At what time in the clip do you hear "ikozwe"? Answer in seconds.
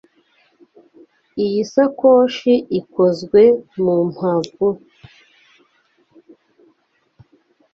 2.79-3.41